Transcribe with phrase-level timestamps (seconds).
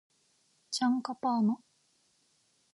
[0.71, 1.59] チャンカパーナ